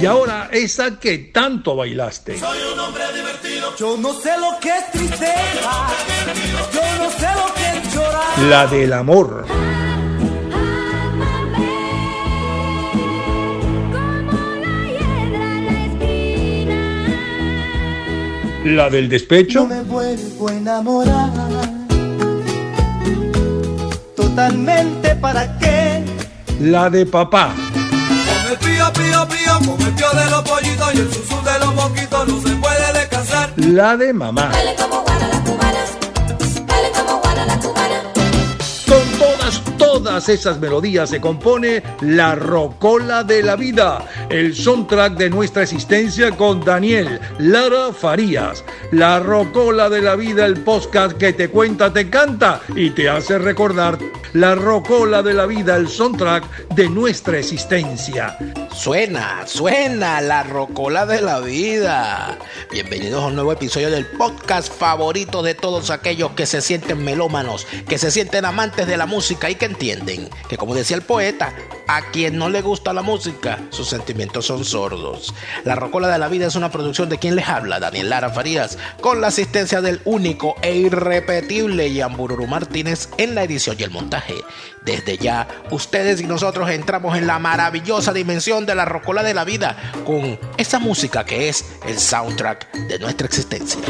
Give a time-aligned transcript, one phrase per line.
[0.00, 2.38] Y ahora esa que tanto bailaste.
[2.38, 3.76] Soy un hombre divertido.
[3.76, 5.88] Yo no sé lo que es tristeza.
[6.72, 8.38] Yo no sé lo que es llorar.
[8.48, 9.44] La del amor.
[18.64, 19.62] La del despecho.
[19.62, 21.30] No me vuelvo a enamorar.
[24.14, 26.04] Totalmente para qué.
[26.60, 27.52] La de papá.
[28.78, 31.58] Con el pío, pío, pío, con el pío de los pollitos y el susu de
[31.58, 33.52] los moquitos no se puede descansar.
[33.56, 34.50] La de mamá.
[34.52, 35.80] Dale como guana la cubana.
[36.66, 38.02] Dale como guana la cubana.
[38.86, 45.30] Con todas, todas esas melodías se compone La Rocola de la Vida, el soundtrack de
[45.30, 48.64] nuestra existencia con Daniel Lara Farías.
[48.92, 53.38] La Rocola de la Vida, el podcast que te cuenta, te canta y te hace
[53.38, 53.98] recordar.
[54.34, 58.36] La Rocola de la Vida, el soundtrack de nuestra existencia.
[58.74, 62.38] Suena, suena la rocola de la vida.
[62.70, 67.66] Bienvenidos a un nuevo episodio del podcast favorito de todos aquellos que se sienten melómanos,
[67.88, 71.52] que se sienten amantes de la música y que entienden que, como decía el poeta,
[71.88, 75.32] a quien no le gusta la música, sus sentimientos son sordos.
[75.64, 78.78] La rocola de la vida es una producción de quien les habla, Daniel Lara Farías,
[79.00, 84.34] con la asistencia del único e irrepetible Yambururu Martínez en la edición y el montaje.
[84.84, 89.44] Desde ya, ustedes y nosotros entramos en la maravillosa dimensión de la rocola de la
[89.44, 93.80] vida con esa música que es el soundtrack de nuestra existencia.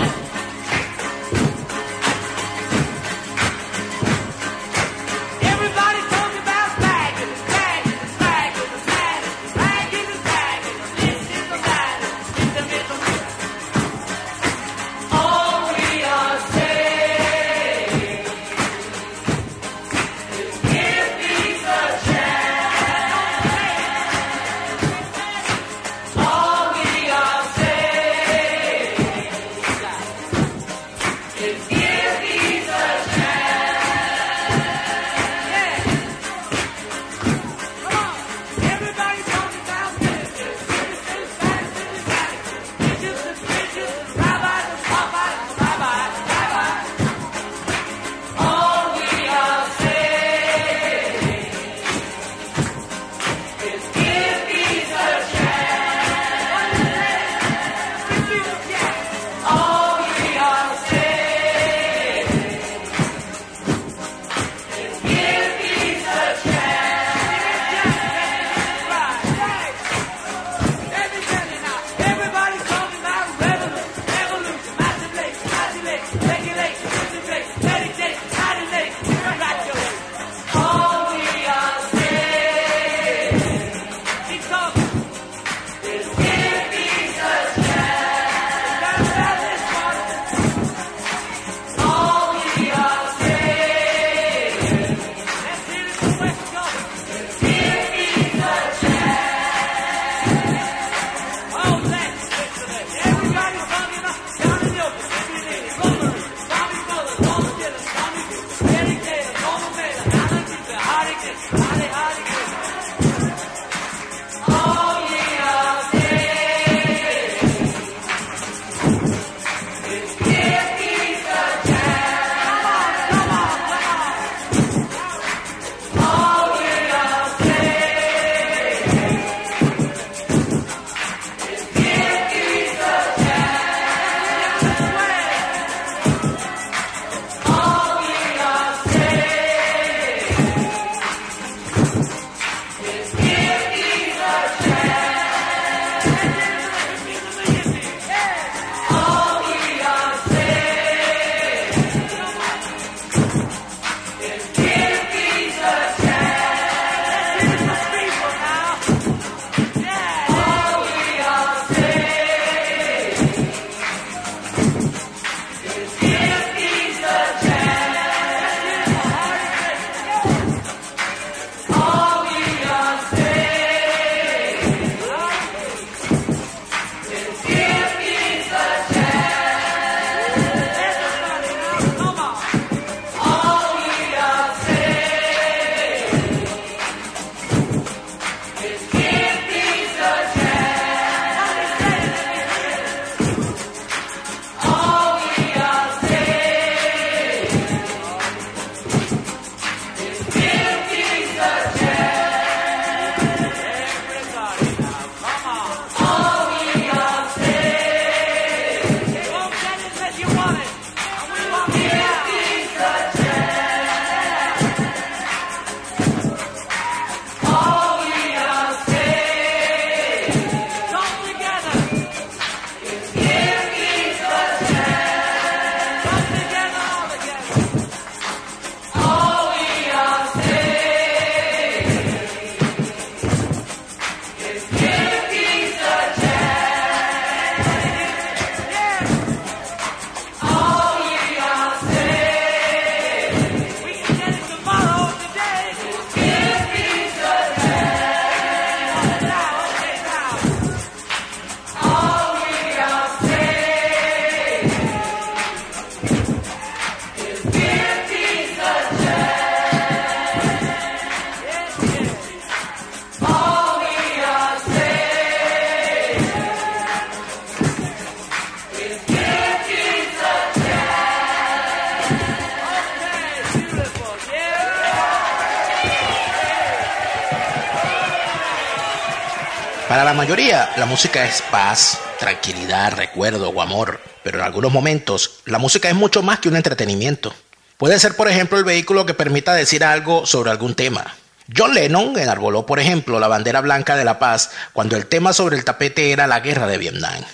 [280.79, 285.95] La música es paz, tranquilidad, recuerdo o amor, pero en algunos momentos, la música es
[285.97, 287.35] mucho más que un entretenimiento.
[287.77, 291.17] Puede ser, por ejemplo, el vehículo que permita decir algo sobre algún tema.
[291.57, 295.57] John Lennon enarboló, por ejemplo, la bandera blanca de la paz cuando el tema sobre
[295.57, 297.25] el tapete era la guerra de Vietnam.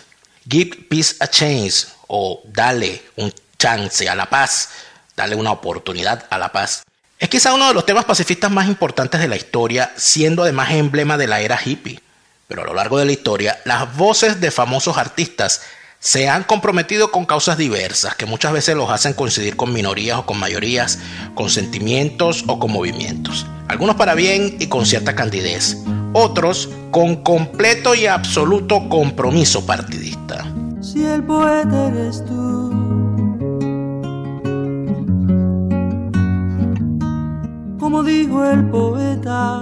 [0.49, 4.70] Give peace a chance o dale un chance a la paz,
[5.17, 6.82] dale una oportunidad a la paz.
[7.19, 11.19] Es quizá uno de los temas pacifistas más importantes de la historia, siendo además emblema
[11.19, 12.00] de la era hippie.
[12.55, 15.62] Pero a lo largo de la historia, las voces de famosos artistas
[15.99, 20.25] se han comprometido con causas diversas que muchas veces los hacen coincidir con minorías o
[20.25, 21.01] con mayorías,
[21.35, 23.45] con sentimientos o con movimientos.
[23.67, 25.79] Algunos para bien y con cierta candidez,
[26.12, 30.47] otros con completo y absoluto compromiso partidista.
[30.81, 32.71] Si el poeta eres tú,
[37.81, 39.61] como dijo el poeta,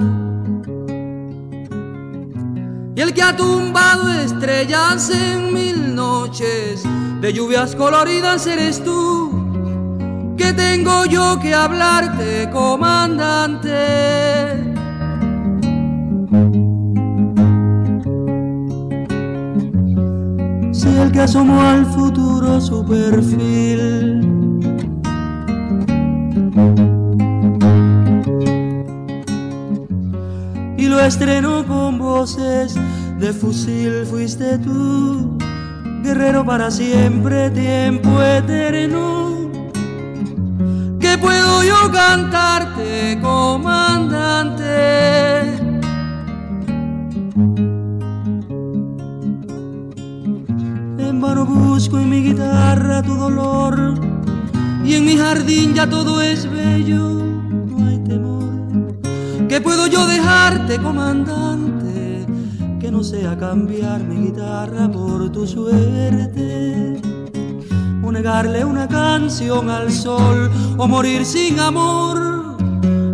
[2.94, 6.82] y el que ha tumbado estrellas en mil noches
[7.20, 9.30] de lluvias coloridas eres tú.
[10.36, 13.70] Que tengo yo que hablarte, comandante.
[20.72, 24.41] Si el que asomó al futuro su perfil
[30.92, 32.74] lo estrenó con voces
[33.18, 35.38] de fusil fuiste tú,
[36.02, 39.50] guerrero para siempre, tiempo eterno.
[41.00, 44.64] ¿Qué puedo yo cantarte, comandante?
[50.98, 53.94] En vano busco en mi guitarra tu dolor
[54.84, 57.31] y en mi jardín ya todo es bello.
[59.52, 62.26] ¿Qué puedo yo dejarte, comandante?
[62.80, 66.98] Que no sea cambiar mi guitarra por tu suerte.
[68.02, 72.56] O negarle una canción al sol o morir sin amor.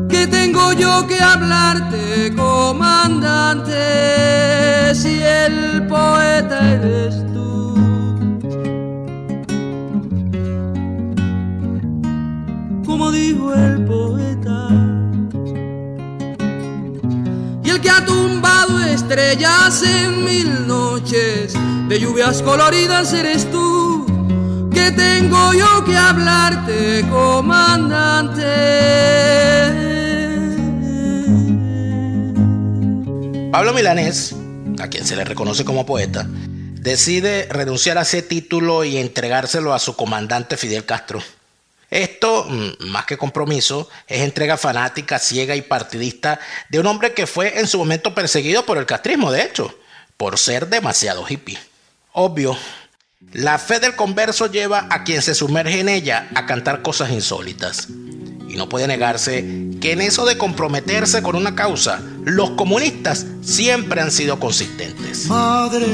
[0.08, 3.74] ¿Qué tengo yo que hablarte, comandante?
[4.94, 7.74] Si el poeta eres tú.
[12.86, 14.07] Como dijo el poeta.
[17.80, 21.54] Que ha tumbado estrellas en mil noches
[21.88, 24.06] de lluvias coloridas eres tú.
[24.72, 28.44] Que tengo yo que hablarte, comandante.
[33.50, 34.34] Pablo Milanés,
[34.78, 39.78] a quien se le reconoce como poeta, decide renunciar a ese título y entregárselo a
[39.78, 41.20] su comandante Fidel Castro.
[42.18, 47.28] Esto, mm, más que compromiso, es entrega fanática, ciega y partidista de un hombre que
[47.28, 49.72] fue en su momento perseguido por el castrismo, de hecho,
[50.16, 51.60] por ser demasiado hippie.
[52.10, 52.58] Obvio,
[53.34, 57.86] la fe del converso lleva a quien se sumerge en ella a cantar cosas insólitas.
[58.48, 59.44] Y no puede negarse
[59.80, 65.26] que en eso de comprometerse con una causa, los comunistas siempre han sido consistentes.
[65.26, 65.86] Madre,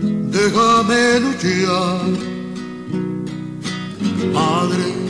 [0.00, 2.36] déjame luchar.
[4.32, 5.05] Madre,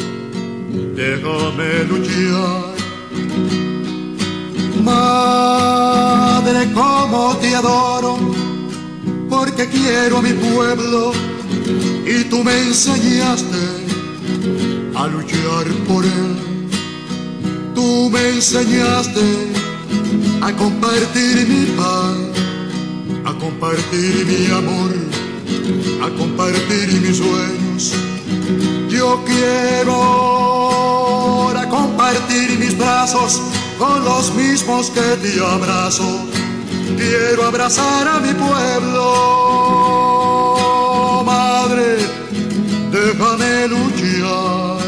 [0.94, 2.74] déjame luchar.
[4.82, 8.18] Madre, como te adoro,
[9.28, 11.12] porque quiero a mi pueblo
[12.06, 13.62] y tú me enseñaste
[14.94, 16.36] a luchar por él.
[17.74, 19.56] Tú me enseñaste
[20.40, 22.16] a compartir mi paz,
[23.24, 24.92] a compartir mi amor,
[26.02, 28.75] a compartir mis sueños.
[28.96, 29.96] Yo quiero
[31.68, 33.42] compartir mis brazos
[33.78, 36.26] con los mismos que te abrazo.
[36.96, 39.02] Quiero abrazar a mi pueblo,
[41.26, 41.98] madre,
[42.90, 44.78] déjame luchar.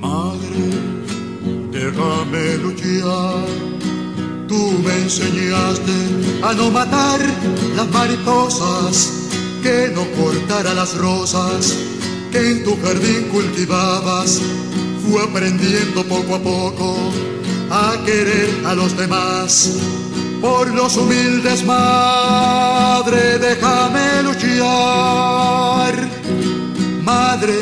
[0.00, 0.70] Madre,
[1.70, 3.46] déjame luchar.
[4.48, 5.96] Tú me enseñaste
[6.42, 7.20] a no matar
[7.76, 9.21] las mariposas,
[9.62, 11.76] que no cortara las rosas
[12.32, 14.40] que en tu jardín cultivabas.
[15.06, 16.96] Fue aprendiendo poco a poco
[17.70, 19.78] a querer a los demás.
[20.40, 25.94] Por los humildes, madre, déjame luchar.
[27.04, 27.54] Madre,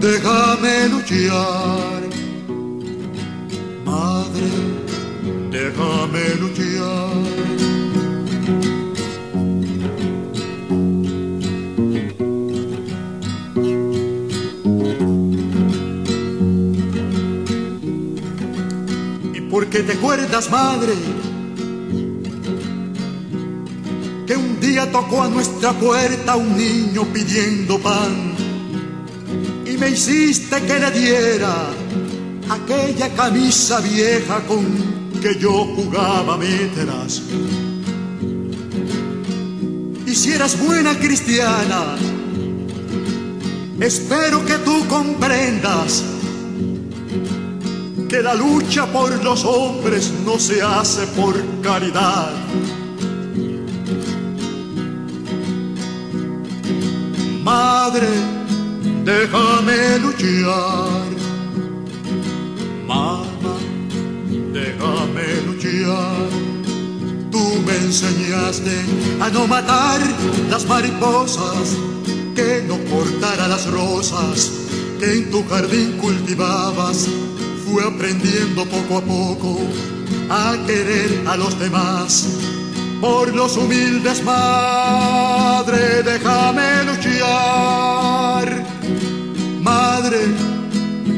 [0.00, 2.02] déjame luchar.
[3.84, 4.48] Madre,
[5.50, 7.43] déjame luchar.
[19.54, 20.94] Porque te acuerdas, madre,
[24.26, 28.34] que un día tocó a nuestra puerta un niño pidiendo pan
[29.64, 31.70] y me hiciste que le diera
[32.50, 34.64] aquella camisa vieja con
[35.22, 37.22] que yo jugaba meteras.
[40.04, 41.94] Y si eras buena cristiana,
[43.78, 46.13] espero que tú comprendas
[48.14, 52.30] que la lucha por los hombres no se hace por caridad.
[57.42, 58.06] Madre,
[59.04, 61.02] déjame luchar.
[62.86, 63.24] Mamá,
[64.52, 66.28] déjame luchar.
[67.32, 68.76] Tú me enseñaste
[69.20, 70.00] a no matar
[70.50, 71.76] las mariposas,
[72.36, 74.52] que no cortara las rosas
[75.00, 77.08] que en tu jardín cultivabas.
[77.74, 79.58] Fui aprendiendo poco a poco
[80.30, 82.24] a querer a los demás.
[83.00, 88.64] Por los humildes, madre, déjame luchar.
[89.60, 90.20] Madre,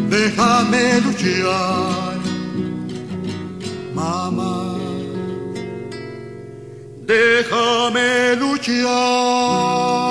[0.09, 2.17] déjame luchar.
[3.95, 4.79] Mamá,
[7.05, 10.06] déjame luchar.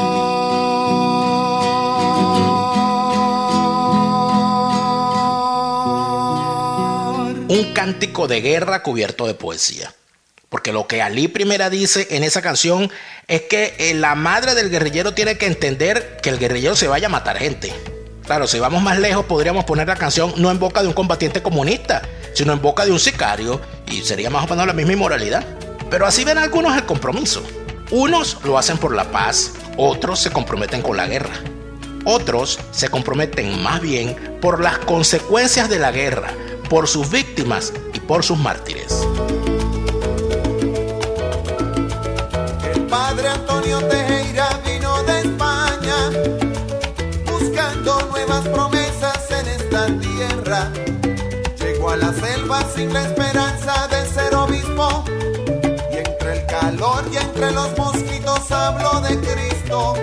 [7.85, 9.93] De guerra cubierto de poesía.
[10.49, 12.91] Porque lo que Ali Primera dice en esa canción
[13.27, 17.07] es que eh, la madre del guerrillero tiene que entender que el guerrillero se vaya
[17.07, 17.73] a matar gente.
[18.25, 21.43] Claro, si vamos más lejos podríamos poner la canción no en boca de un combatiente
[21.43, 22.01] comunista,
[22.33, 23.61] sino en boca de un sicario
[23.91, 25.45] y sería más o menos la misma inmoralidad.
[25.89, 27.43] Pero así ven algunos el compromiso.
[27.91, 31.33] Unos lo hacen por la paz, otros se comprometen con la guerra.
[32.05, 36.31] Otros se comprometen más bien por las consecuencias de la guerra,
[36.69, 39.01] por sus víctimas y por sus mártires.
[42.73, 46.11] El padre Antonio Tejera vino de España
[47.31, 50.71] buscando nuevas promesas en esta tierra.
[51.59, 55.03] Llegó a la selva sin la esperanza de ser obispo
[55.91, 59.95] y entre el calor y entre los mosquitos habló de Cristo.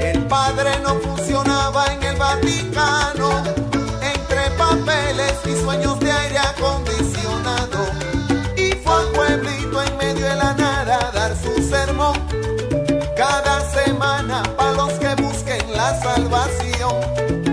[0.00, 3.65] El padre no funcionaba en el Vaticano
[4.86, 7.78] papeles y sueños de aire acondicionado
[8.56, 12.14] y fue al pueblito en medio de la nada a dar su sermón
[13.16, 17.45] cada semana para los que busquen la salvación.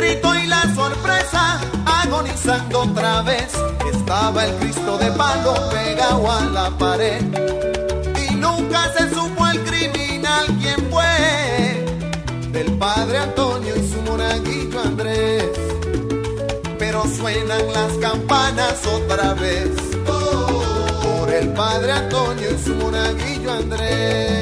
[0.00, 3.52] Grito y la sorpresa, agonizando otra vez,
[3.92, 7.20] estaba el Cristo de palo pegado a la pared.
[8.30, 11.84] Y nunca se supo el criminal quién fue,
[12.50, 15.50] del padre Antonio y su monaguillo Andrés.
[16.78, 19.68] Pero suenan las campanas otra vez,
[20.06, 24.40] por el padre Antonio y su monaguillo Andrés.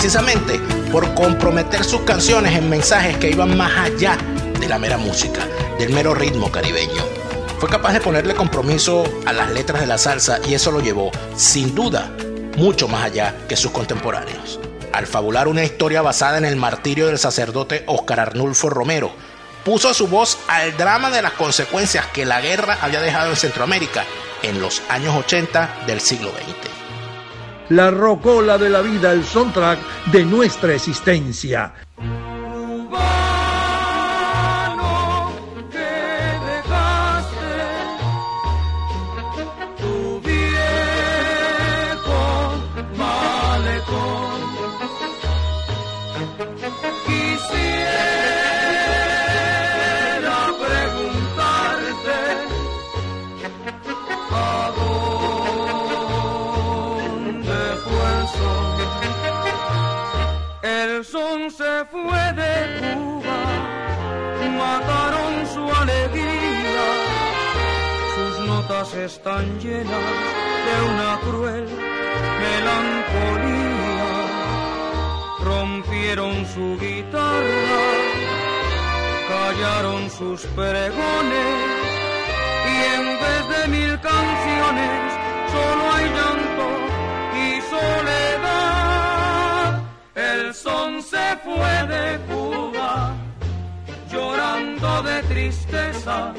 [0.00, 0.58] Precisamente
[0.90, 4.16] por comprometer sus canciones en mensajes que iban más allá
[4.58, 5.46] de la mera música,
[5.78, 7.04] del mero ritmo caribeño.
[7.58, 11.10] Fue capaz de ponerle compromiso a las letras de la salsa y eso lo llevó,
[11.36, 12.10] sin duda,
[12.56, 14.58] mucho más allá que sus contemporáneos.
[14.94, 19.12] Al fabular una historia basada en el martirio del sacerdote Oscar Arnulfo Romero,
[19.66, 24.06] puso su voz al drama de las consecuencias que la guerra había dejado en Centroamérica
[24.42, 26.69] en los años 80 del siglo XX.
[27.70, 29.78] La rocola de la vida, el soundtrack
[30.10, 31.72] de nuestra existencia.
[69.04, 70.14] Están llenas
[70.66, 71.66] de una cruel
[72.44, 74.10] melancolía.
[75.42, 77.82] Rompieron su guitarra,
[79.28, 81.56] callaron sus pregones
[82.72, 85.12] y en vez de mil canciones
[85.54, 86.66] solo hay llanto
[87.44, 89.68] y soledad.
[90.14, 93.14] El son se fue de Cuba
[94.10, 96.34] llorando de tristeza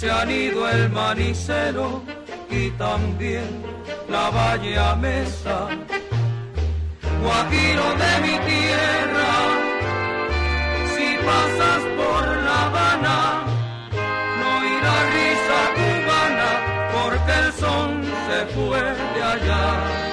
[0.00, 2.02] se han ido el manicero
[2.50, 3.62] y también
[4.08, 5.68] la valle mesa.
[7.22, 9.32] Guajiro de mi tierra,
[10.94, 13.42] si pasas por La Habana,
[14.40, 16.50] no irá risa cubana,
[16.94, 18.80] porque el son se fue
[19.14, 20.09] de allá.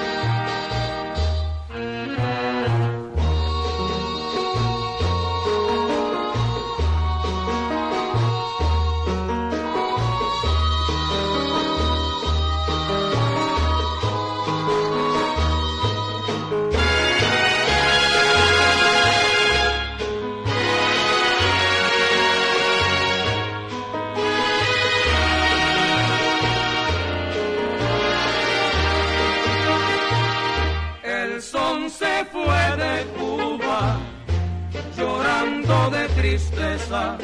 [35.68, 37.18] De tristeza.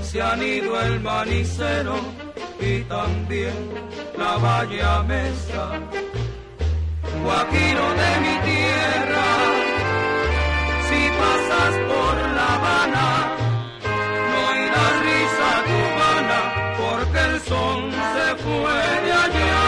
[0.00, 1.96] Se han ido el manicero
[2.60, 3.52] y también
[4.16, 5.80] la valle mesa.
[7.24, 9.26] Guajiro de mi tierra,
[10.88, 13.08] si pasas por La Habana,
[14.30, 16.38] no irás risa cubana,
[16.78, 19.64] porque el son se fue de allá.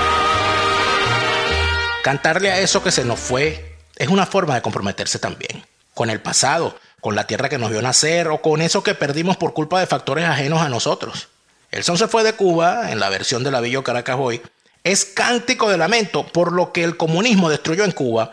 [2.04, 6.20] Cantarle a eso que se nos fue es una forma de comprometerse también, con el
[6.20, 9.80] pasado, con la tierra que nos vio nacer o con eso que perdimos por culpa
[9.80, 11.28] de factores ajenos a nosotros.
[11.70, 14.40] El son se fue de Cuba, en la versión de la Villa Caracas hoy,
[14.84, 18.32] es cántico de lamento por lo que el comunismo destruyó en Cuba.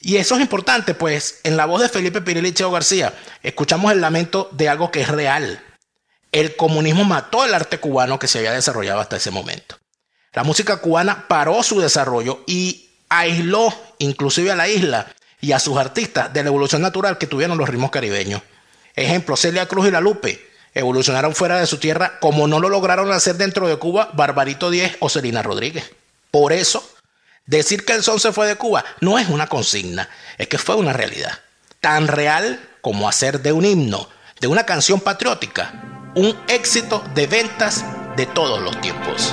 [0.00, 4.02] Y eso es importante, pues en la voz de Felipe Pirelli Cheo García escuchamos el
[4.02, 5.62] lamento de algo que es real.
[6.30, 9.76] El comunismo mató el arte cubano que se había desarrollado hasta ese momento.
[10.34, 15.06] La música cubana paró su desarrollo y aisló inclusive a la isla
[15.44, 18.40] y a sus artistas de la evolución natural que tuvieron los ritmos caribeños.
[18.96, 23.12] Ejemplo, Celia Cruz y La Lupe evolucionaron fuera de su tierra como no lo lograron
[23.12, 25.92] hacer dentro de Cuba Barbarito Diez o Celina Rodríguez.
[26.30, 26.82] Por eso,
[27.44, 30.76] decir que el son se fue de Cuba no es una consigna, es que fue
[30.76, 31.38] una realidad.
[31.80, 34.08] Tan real como hacer de un himno,
[34.40, 37.84] de una canción patriótica, un éxito de ventas
[38.16, 39.30] de todos los tiempos.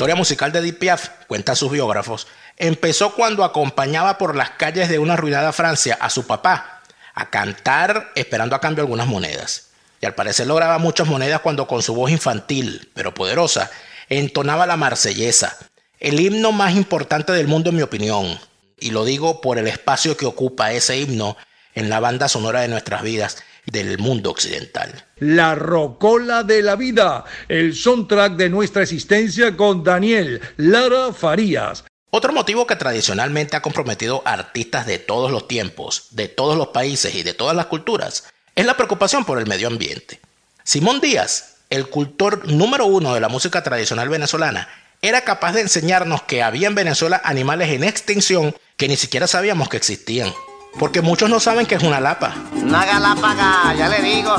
[0.00, 5.12] Historia musical de Piaf, cuenta sus biógrafos, empezó cuando acompañaba por las calles de una
[5.12, 6.80] arruinada Francia a su papá
[7.12, 9.72] a cantar esperando a cambio algunas monedas.
[10.00, 13.70] Y al parecer lograba muchas monedas cuando con su voz infantil, pero poderosa,
[14.08, 15.58] entonaba la marsellesa,
[15.98, 18.40] el himno más importante del mundo en mi opinión.
[18.78, 21.36] Y lo digo por el espacio que ocupa ese himno
[21.74, 25.06] en la banda sonora de nuestras vidas del mundo occidental.
[25.18, 31.84] La Rocola de la Vida, el soundtrack de nuestra existencia con Daniel Lara Farías.
[32.10, 36.68] Otro motivo que tradicionalmente ha comprometido a artistas de todos los tiempos, de todos los
[36.68, 38.24] países y de todas las culturas
[38.56, 40.20] es la preocupación por el medio ambiente.
[40.64, 44.68] Simón Díaz, el cultor número uno de la música tradicional venezolana,
[45.02, 49.68] era capaz de enseñarnos que había en Venezuela animales en extinción que ni siquiera sabíamos
[49.68, 50.32] que existían.
[50.78, 52.34] Porque muchos no saben que es una lapa.
[52.54, 54.36] Una galápaga, ya le digo,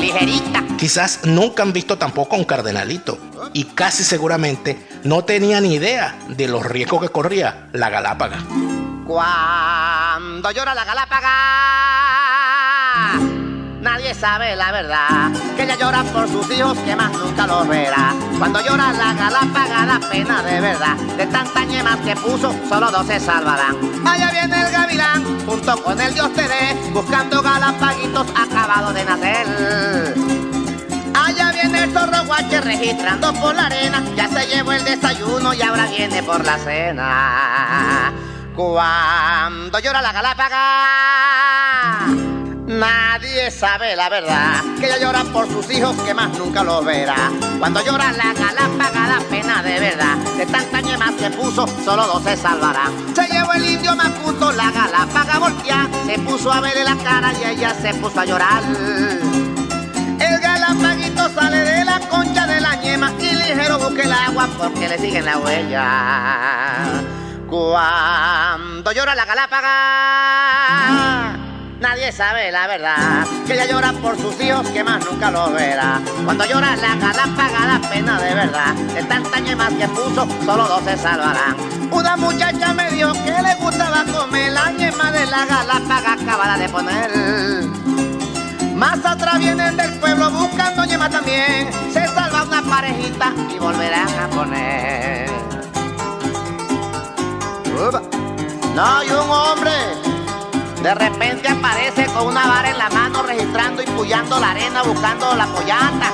[0.00, 0.62] ligerita.
[0.78, 3.18] Quizás nunca han visto tampoco a un cardenalito.
[3.52, 8.38] Y casi seguramente no tenían idea de los riesgos que corría la galápaga.
[9.06, 11.28] Cuando llora la galápaga,
[13.82, 15.30] nadie sabe la verdad.
[15.56, 18.14] Que ella llora por sus hijos que más nunca los verá.
[18.38, 20.96] Cuando llora la galápaga da pena de verdad.
[21.16, 23.76] De tantas ñemas que puso, solo dos se salvarán.
[24.04, 30.14] Allá viene el gavilán, junto con el dios Teré, buscando galapaguitos acabados de nacer.
[31.14, 34.02] Allá viene el zorro guache registrando por la arena.
[34.16, 38.12] Ya se llevó el desayuno y ahora viene por la cena.
[38.54, 40.58] Cuando llora la galápaga,
[42.78, 44.62] nadie sabe la verdad.
[44.78, 47.30] Que ella llora por sus hijos que más nunca los verá.
[47.58, 50.16] Cuando llora la galápaga da pena de verdad.
[50.36, 52.92] De tantas ñemas que puso, solo dos se salvarán.
[53.14, 55.88] Se llevó el indio Macuto, la galápaga voltea.
[56.06, 58.62] Se puso a verle la cara y ella se puso a llorar.
[60.18, 64.88] El galapaguito sale de la concha de la ñema y ligero busca el agua porque
[64.88, 66.84] le siguen la huella.
[67.48, 69.68] Cuando llora la galápaga,
[71.82, 73.26] nadie sabe la verdad.
[73.46, 76.00] Que ella llora por sus hijos que más nunca los verá.
[76.24, 78.74] Cuando llora la galápaga da pena de verdad.
[78.94, 81.56] De tantas ñemas que puso, solo dos se salvarán.
[81.90, 86.68] Una muchacha me dijo que le gustaba comer la ñema de la galápaga acabada de
[86.68, 87.10] poner.
[88.76, 91.68] Más atrás vienen del pueblo buscando ñema también.
[91.92, 95.30] Se salva una parejita y volverán a poner.
[98.74, 100.11] No, y un hombre
[100.82, 105.32] de repente aparece con una vara en la mano registrando y puyando la arena buscando
[105.36, 106.10] la pollata.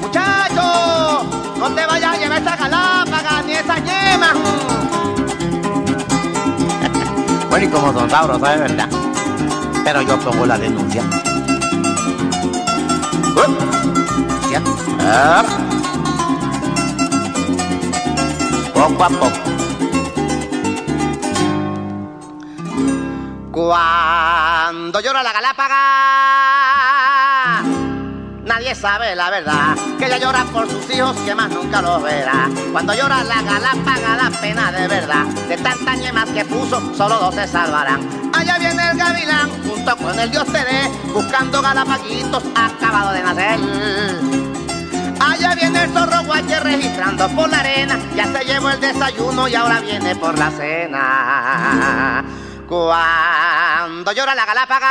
[0.00, 1.26] Muchacho,
[1.58, 4.32] no te vayas a llevar esa galápaga ni esa ñema.
[7.50, 8.88] bueno, y como son sabrosas de verdad.
[9.84, 11.02] Pero yo pongo la denuncia.
[14.50, 14.62] Ya.
[15.02, 15.44] Ah.
[18.72, 19.47] Poco a poco.
[23.58, 25.74] Cuando llora la galápaga,
[28.44, 29.76] nadie sabe la verdad.
[29.98, 32.48] Que ella llora por sus hijos que más nunca los verá.
[32.70, 35.24] Cuando llora la galápaga da pena de verdad.
[35.48, 38.30] De tantas ñemas que puso, solo dos se salvarán.
[38.32, 43.58] Allá viene el gavilán junto con el dios Teré, buscando galapaguitos acabados de nacer.
[45.20, 47.98] Allá viene el zorro guache registrando por la arena.
[48.14, 52.24] Ya se llevó el desayuno y ahora viene por la cena.
[52.68, 54.88] Cuando llora la galápaga,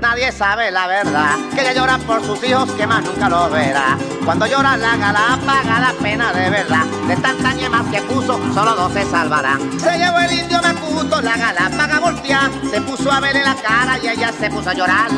[0.00, 3.96] Nadie sabe la verdad, que ella llora por sus hijos que más nunca lo verá.
[4.24, 8.92] Cuando llora la galápaga da pena de verdad, de tantas yemas que puso, solo dos
[8.92, 9.60] se salvarán.
[9.78, 14.08] Se llevó el indio Macuto, la galápaga voltea, se puso a verle la cara y
[14.08, 15.10] ella se puso a llorar.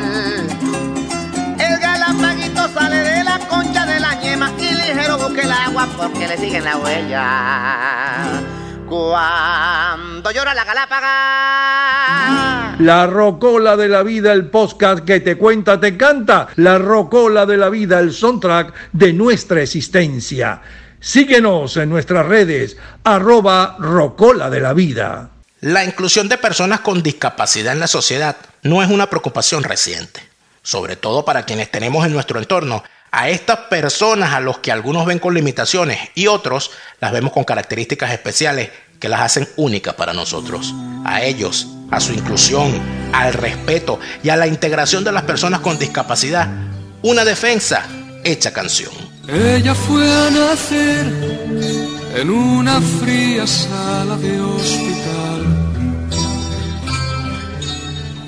[1.58, 6.28] El galapaguito sale de la concha de la ñema y ligero busca el agua porque
[6.28, 8.55] le siguen la huella.
[8.88, 12.76] Cuando llora la galápaga.
[12.78, 16.46] La rocola de la vida, el podcast que te cuenta, te canta.
[16.56, 20.62] La rocola de la vida, el soundtrack de nuestra existencia.
[21.00, 25.30] Síguenos en nuestras redes, arroba rocola de la vida.
[25.60, 30.20] La inclusión de personas con discapacidad en la sociedad no es una preocupación reciente,
[30.62, 32.84] sobre todo para quienes tenemos en nuestro entorno
[33.16, 37.44] a estas personas a los que algunos ven con limitaciones y otros las vemos con
[37.44, 38.68] características especiales
[39.00, 40.74] que las hacen únicas para nosotros.
[41.02, 42.78] A ellos, a su inclusión,
[43.14, 46.46] al respeto y a la integración de las personas con discapacidad,
[47.00, 47.86] una defensa
[48.22, 48.92] hecha canción.
[49.26, 51.06] Ella fue a nacer
[52.16, 55.46] en una fría sala de hospital.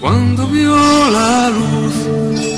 [0.00, 0.74] Cuando vio
[1.10, 2.57] la luz,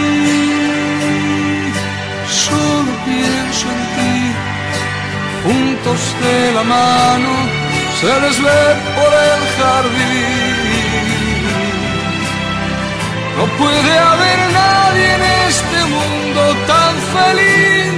[5.43, 7.33] Juntos de la mano
[7.99, 8.61] se les ve
[8.97, 10.51] por el jardín.
[13.37, 17.91] No puede haber nadie en este mundo tan feliz.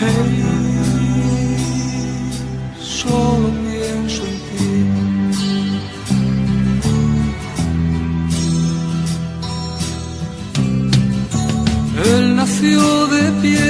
[0.00, 0.34] Hey,
[2.80, 4.70] solo pienso en ti.
[12.10, 12.80] Él nació
[13.14, 13.69] de pie,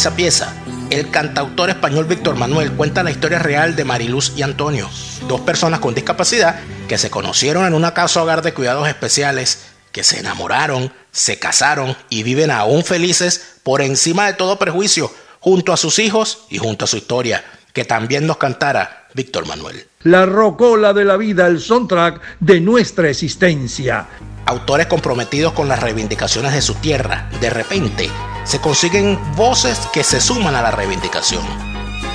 [0.00, 0.54] Esa pieza,
[0.88, 4.88] el cantautor español Víctor Manuel cuenta la historia real de Mariluz y Antonio,
[5.28, 10.02] dos personas con discapacidad que se conocieron en una casa hogar de cuidados especiales, que
[10.02, 15.76] se enamoraron, se casaron y viven aún felices por encima de todo prejuicio, junto a
[15.76, 17.44] sus hijos y junto a su historia,
[17.74, 19.86] que también nos cantara Víctor Manuel.
[20.04, 24.06] La rocola de la vida, el soundtrack de nuestra existencia.
[24.46, 28.08] Autores comprometidos con las reivindicaciones de su tierra, de repente
[28.50, 31.44] se consiguen voces que se suman a la reivindicación.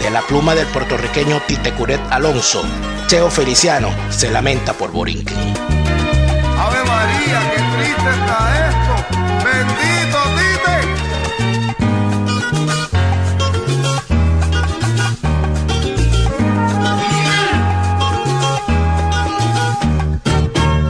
[0.02, 2.62] De la pluma del puertorriqueño Tite Curet Alonso,
[3.08, 5.38] Cheo Feliciano se lamenta por Borinquen.
[6.60, 8.96] Ave María, qué triste está esto.
[9.46, 10.76] Bendito Tite.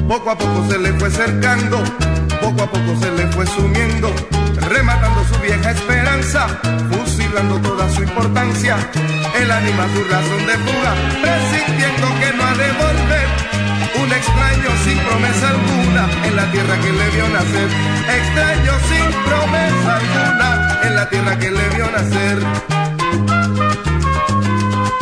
[0.07, 1.83] Poco a poco se le fue cercando,
[2.41, 4.11] poco a poco se le fue sumiendo,
[4.61, 6.47] rematando su vieja esperanza,
[6.91, 8.77] fusilando toda su importancia.
[9.39, 13.27] Él anima su razón de fuga, presintiendo que no ha de volver.
[14.01, 17.69] Un extraño sin promesa alguna en la tierra que le vio nacer.
[18.19, 20.49] Extraño sin promesa alguna
[20.83, 22.37] en la tierra que le vio nacer.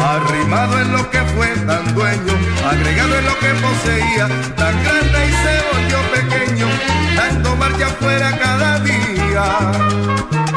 [0.04, 2.34] Arrimado en lo que fue tan dueño,
[2.70, 4.28] agregado en lo que poseía,
[4.58, 6.68] tan grande y se volvió pequeño,
[7.16, 10.53] dando marcha afuera cada día.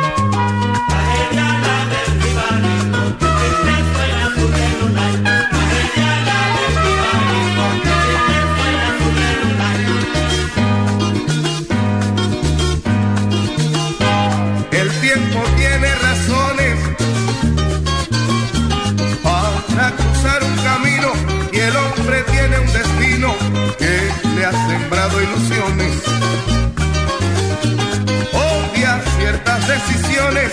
[28.32, 30.52] Obvia ciertas decisiones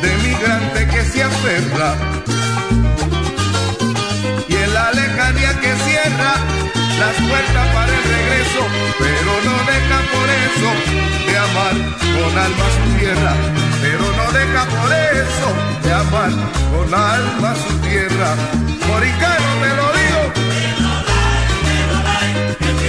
[0.00, 1.94] de migrante que se aferra.
[4.48, 6.32] Y en la lejanía que cierra
[6.98, 8.62] las puertas para el regreso,
[8.98, 10.70] pero no deja por eso
[11.26, 11.76] de amar
[12.16, 13.34] con alma su tierra,
[13.82, 15.48] pero no deja por eso
[15.84, 16.32] de amar
[16.72, 18.34] con alma su tierra.
[18.88, 19.85] Moricano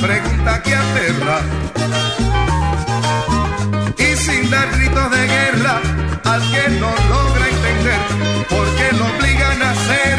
[0.00, 1.40] pregunta que aterra
[3.98, 5.80] y sin dar gritos de guerra
[6.24, 8.00] al que no logra entender
[8.48, 10.18] porque lo obligan a ser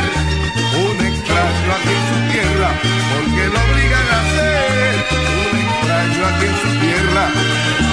[0.85, 2.69] un extraño aquí en su tierra
[3.11, 4.93] porque lo obligan a ser
[5.41, 7.90] un extraño aquí en su tierra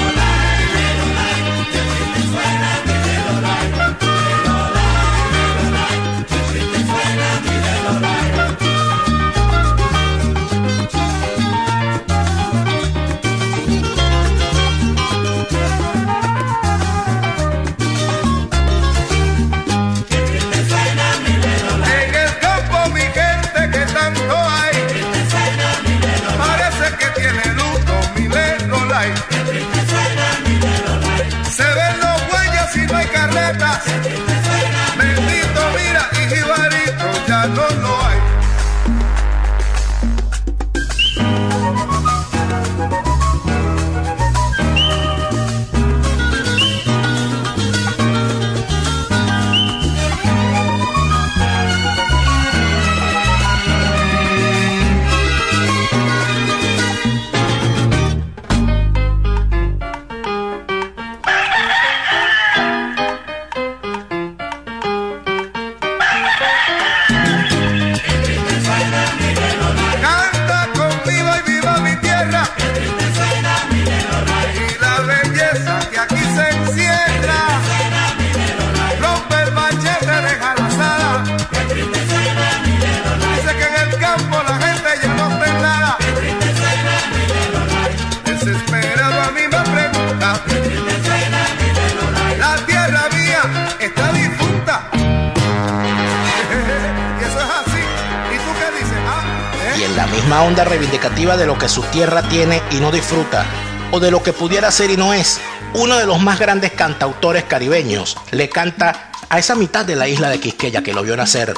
[99.78, 103.44] y en la misma onda reivindicativa de lo que su tierra tiene y no disfruta,
[103.92, 105.40] o de lo que pudiera ser y no es,
[105.74, 110.30] uno de los más grandes cantautores caribeños le canta a esa mitad de la isla
[110.30, 111.54] de Quisqueya que lo vio nacer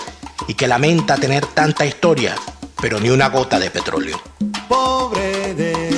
[0.49, 2.35] y que lamenta tener tanta historia,
[2.81, 4.21] pero ni una gota de petróleo.
[4.69, 5.90] Pobre de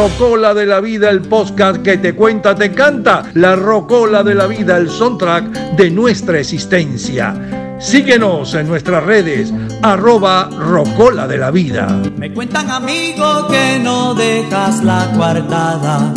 [0.00, 3.22] Rocola de la Vida, el podcast que te cuenta, te canta.
[3.34, 7.76] La Rocola de la Vida, el soundtrack de nuestra existencia.
[7.78, 12.00] Síguenos en nuestras redes, arroba Rocola de la Vida.
[12.16, 16.14] Me cuentan amigo que no dejas la coartada,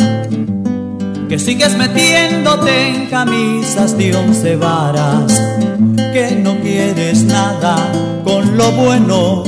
[1.28, 5.38] que sigues metiéndote en camisas de once varas,
[6.14, 7.76] que no quieres nada
[8.24, 9.44] con lo bueno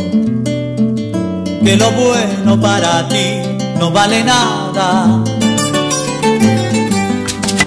[1.65, 3.46] que lo bueno para ti
[3.79, 5.23] no vale nada.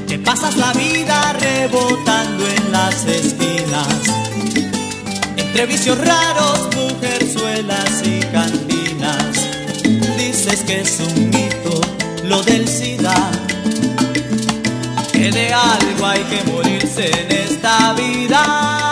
[0.08, 3.88] Te pasas la vida rebotando en las esquinas,
[5.38, 9.34] entre vicios raros, mujerzuelas y cantinas.
[10.18, 11.82] Dices que es un mito
[12.24, 13.16] lo del SIDA,
[15.12, 18.89] que de algo hay que morirse en esta vida.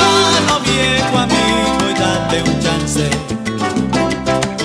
[0.00, 3.04] Mano, viejo amigo, y date un chance.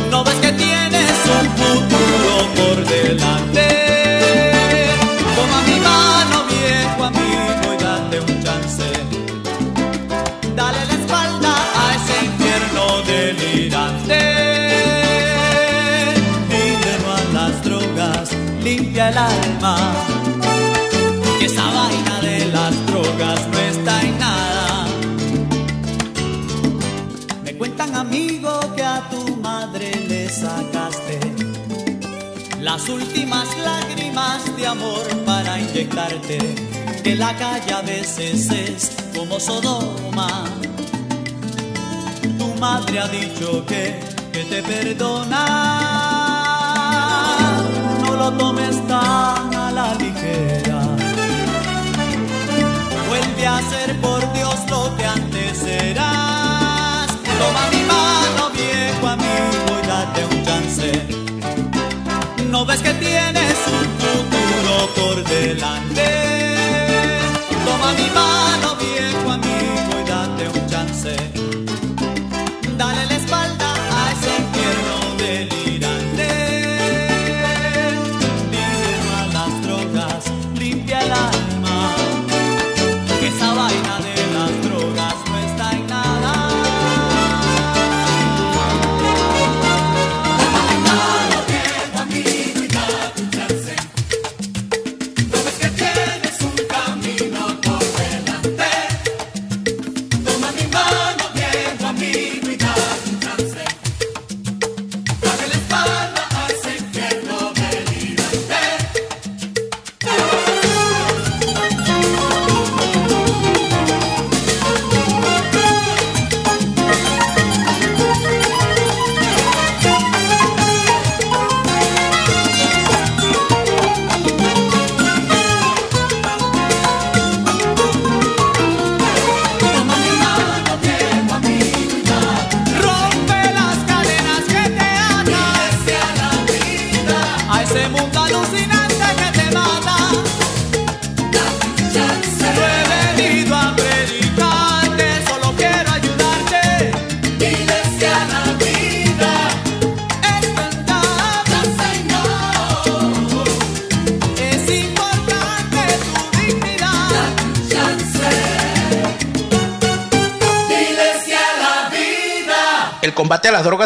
[0.09, 3.65] No ves que tienes un futuro por delante.
[5.36, 8.88] Toma mi mano, viejo amigo, y date un chance.
[10.55, 14.20] Dale la espalda a ese infierno delirante.
[16.49, 18.32] Dile no a las drogas,
[18.63, 19.98] limpia el alma.
[32.72, 36.38] Las últimas lágrimas de amor para inyectarte.
[37.03, 40.45] Que la calle a veces es como Sodoma.
[42.38, 43.99] Tu madre ha dicho que,
[44.32, 45.43] que te perdona.
[48.03, 50.80] No lo tomes tan a la ligera.
[53.07, 55.30] Vuelve a ser por Dios lo que antes.
[57.39, 57.78] Toma
[62.70, 66.07] ves que tienes un futuro por delante.
[67.65, 68.48] Toma mi mano,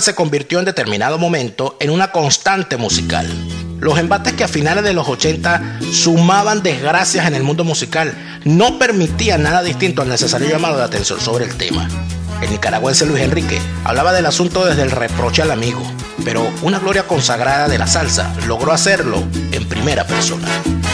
[0.04, 3.28] se convirtió en determinado momento en una constante musical.
[3.80, 8.78] Los embates que a finales de los 80 sumaban desgracias en el mundo musical no
[8.78, 11.88] permitían nada distinto al necesario llamado de atención sobre el tema.
[12.42, 15.82] El nicaragüense Luis Enrique hablaba del asunto desde el reproche al amigo,
[16.26, 19.24] pero una gloria consagrada de la salsa logró hacerlo
[19.54, 20.48] en primera persona.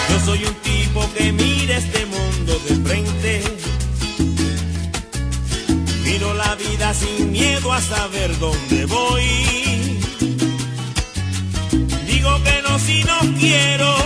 [0.10, 0.69] Yo soy un
[7.82, 9.24] saber dónde voy.
[12.08, 13.99] Digo que no si no quiero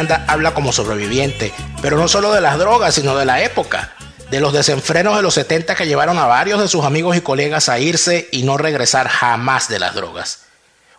[0.00, 3.92] Miranda habla como sobreviviente, pero no solo de las drogas, sino de la época,
[4.30, 7.68] de los desenfrenos de los 70 que llevaron a varios de sus amigos y colegas
[7.68, 10.44] a irse y no regresar jamás de las drogas.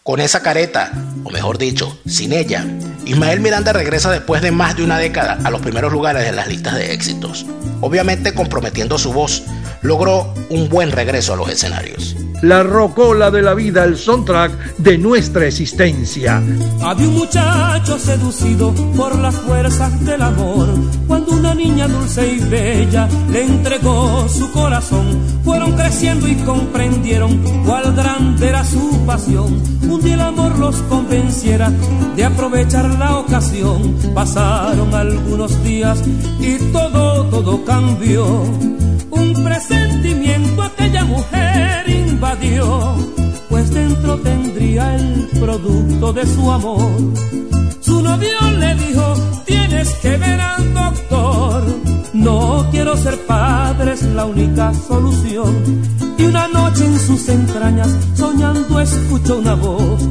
[0.03, 0.91] Con esa careta,
[1.23, 2.63] o mejor dicho, sin ella,
[3.03, 6.47] Ismael Miranda regresa después de más de una década a los primeros lugares de las
[6.47, 7.47] listas de éxitos.
[7.81, 9.41] Obviamente comprometiendo su voz,
[9.81, 12.15] logró un buen regreso a los escenarios.
[12.41, 16.41] La rocola de la vida, el soundtrack de nuestra existencia.
[16.81, 20.67] Había un muchacho seducido por las fuerzas del amor.
[21.07, 27.93] Cuando una niña dulce y bella le entregó su corazón, fueron creciendo y comprendieron cuál
[27.95, 29.61] grande era su pasión.
[29.87, 31.71] Un día el amor los convenciera
[32.15, 33.95] de aprovechar la ocasión.
[34.15, 36.01] Pasaron algunos días
[36.39, 38.25] y todo, todo cambió.
[39.11, 42.95] Un presentimiento aquella mujer invadió,
[43.49, 46.91] pues dentro tendría el producto de su amor.
[47.79, 49.13] Su novio le dijo,
[49.45, 51.63] tienes que ver al doctor.
[52.13, 55.55] No quiero ser padre, es la única solución.
[56.17, 60.01] Y una noche en sus entrañas, soñando, escuchó una voz.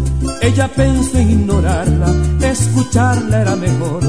[0.40, 2.09] Ella pensó en ignorarla,
[2.42, 4.03] escucharla era mejor.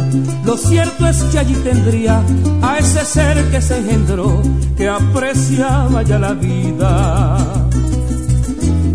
[0.45, 2.23] Lo cierto es que allí tendría
[2.61, 4.41] a ese ser que se engendró,
[4.77, 7.40] que apreciaba ya la vida.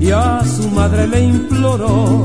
[0.07, 2.25] Y a su madre le imploró,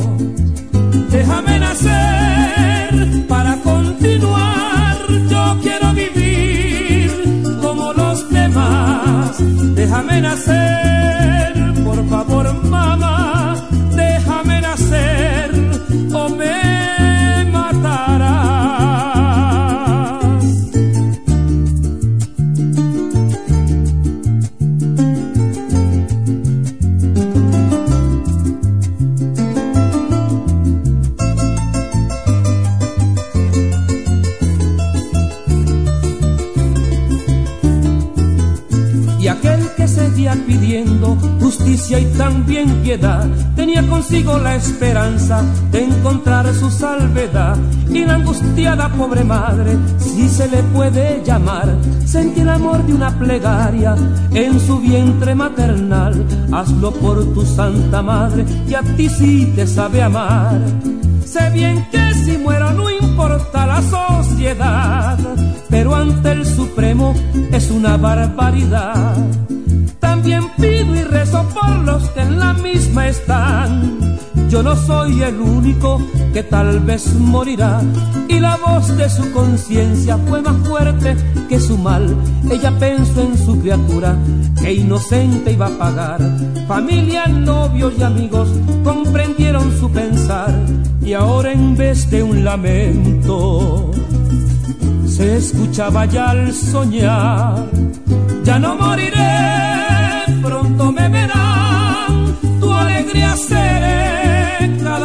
[1.09, 4.97] déjame nacer para continuar.
[5.27, 7.11] Yo quiero vivir
[7.59, 9.35] como los demás.
[9.73, 13.55] Déjame nacer, por favor, mamá.
[13.95, 15.49] Déjame nacer
[16.13, 16.60] o me
[41.91, 43.27] justicia y también piedad.
[43.55, 47.57] Tenía consigo la esperanza de encontrar su salvedad.
[47.89, 51.67] Y la angustiada pobre madre, si se le puede llamar,
[52.05, 53.95] sentí el amor de una plegaria
[54.33, 56.25] en su vientre maternal.
[56.51, 60.59] Hazlo por tu santa madre, que a ti sí te sabe amar.
[61.25, 65.17] Sé bien que si muero no importa la sociedad,
[65.69, 67.13] pero ante el Supremo
[67.51, 69.15] es una barbaridad.
[70.21, 74.19] También y rezo por los que en la misma están.
[74.49, 75.99] Yo no soy el único
[76.31, 77.81] que tal vez morirá.
[78.27, 81.17] Y la voz de su conciencia fue más fuerte
[81.49, 82.15] que su mal.
[82.51, 84.15] Ella pensó en su criatura
[84.61, 86.21] que inocente iba a pagar.
[86.67, 88.49] Familia, novios y amigos
[88.83, 90.53] comprendieron su pensar.
[91.03, 93.89] Y ahora en vez de un lamento,
[95.07, 97.65] se escuchaba ya al soñar.
[98.43, 99.70] Ya no moriré,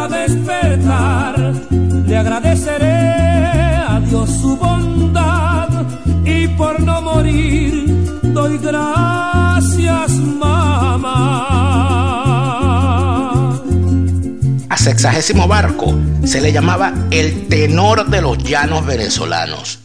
[0.09, 1.39] despertar.
[2.07, 5.69] Le agradeceré a Dios su bondad
[6.25, 7.85] y por no morir
[8.23, 11.47] doy gracias, mamá.
[14.69, 15.95] A sexagésimo barco
[16.25, 19.81] se le llamaba el tenor de los llanos venezolanos.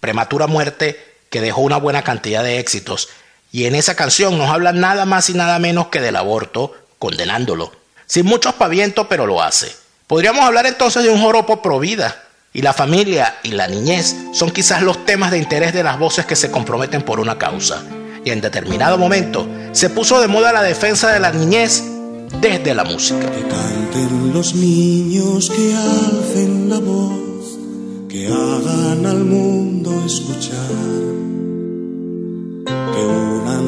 [0.00, 0.98] Prematura muerte
[1.30, 3.08] que dejó una buena cantidad de éxitos.
[3.50, 6.74] Y en esa canción nos habla nada más y nada menos que del aborto,
[7.04, 7.70] condenándolo.
[8.06, 9.70] Sin mucho aspaviento, pero lo hace.
[10.06, 12.22] Podríamos hablar entonces de un joropo pro vida.
[12.54, 16.24] Y la familia y la niñez son quizás los temas de interés de las voces
[16.24, 17.82] que se comprometen por una causa.
[18.24, 21.84] Y en determinado momento se puso de moda la defensa de la niñez
[22.40, 23.26] desde la música.
[23.50, 27.58] Canten los niños que alcen la voz,
[28.08, 30.56] que hagan al mundo escuchar,
[32.94, 33.33] que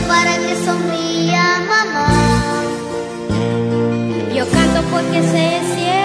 [0.00, 2.08] para que sonría mamá.
[4.34, 6.01] Yo canto porque sé el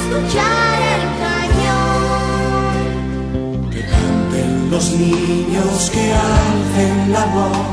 [0.00, 2.80] escuchar el cañón.
[3.70, 7.68] Que canten los niños que alcen la voz,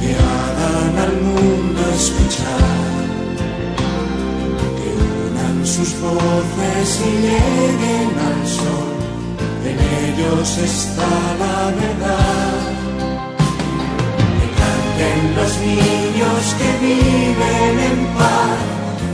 [0.00, 2.82] que hagan al mundo escuchar,
[4.78, 4.88] que
[5.28, 8.92] unan sus voces y lleguen al sol,
[9.70, 11.12] en ellos está
[11.42, 12.56] la verdad.
[14.38, 18.73] Que canten los niños que viven en paz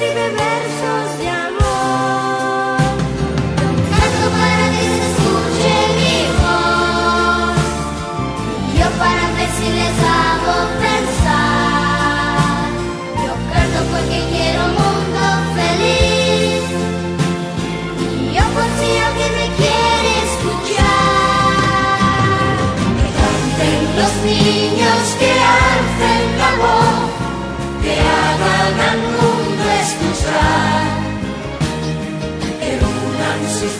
[0.00, 0.47] el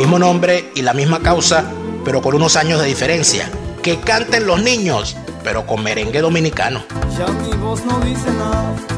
[0.00, 1.62] mismo nombre y la misma causa,
[2.06, 3.50] pero con unos años de diferencia.
[3.82, 6.82] Que canten los niños, pero con merengue dominicano.
[7.18, 8.89] Ya mi voz no dice nada.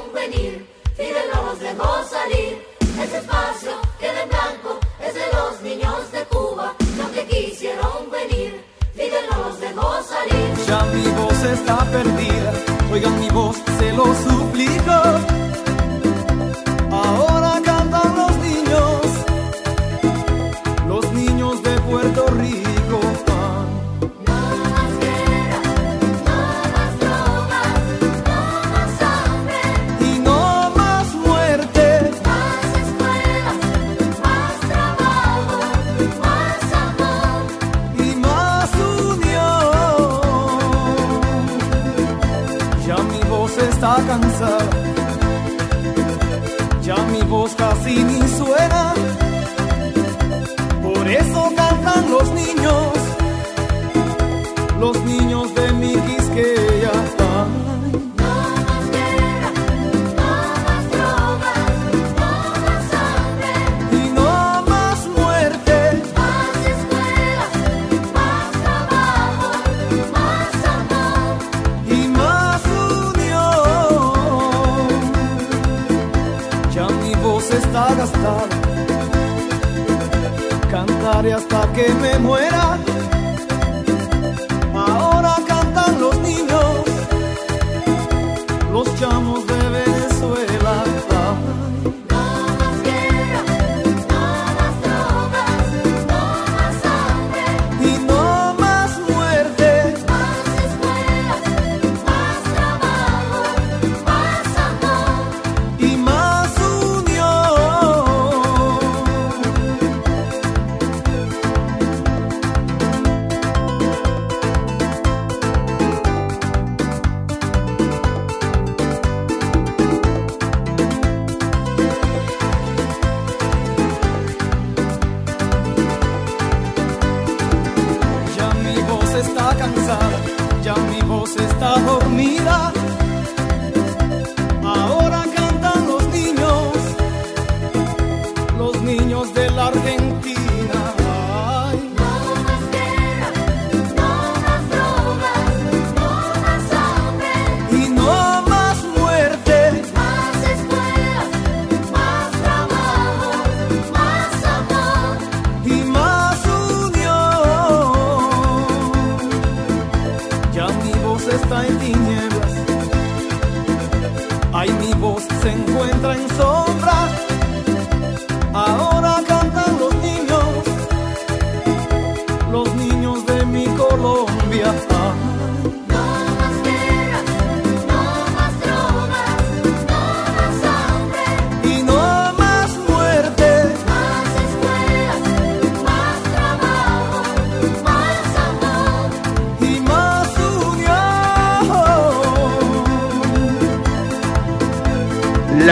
[0.00, 2.66] convenir, Fidel no los dejó salir.
[3.02, 8.64] Ese espacio queda en blanco, es de los niños de Cuba, los que quisieron venir,
[8.92, 10.66] Fidel no los dejó salir.
[10.66, 12.52] Ya mi voz está perdida,
[12.92, 15.09] oigan mi voz, se lo suplico.